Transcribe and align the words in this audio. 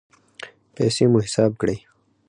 پیسې 0.75 1.03
مو 1.11 1.19
حساب 1.25 1.51
کړئ 1.61 1.77